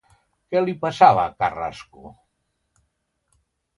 Què 0.53 0.61
li 0.63 0.73
passava 0.85 1.25
a 1.27 1.35
Carrasco? 1.43 2.09